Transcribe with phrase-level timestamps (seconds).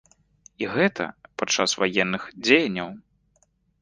[0.63, 1.05] І гэта
[1.41, 2.89] падчас ваенных дзеянняў!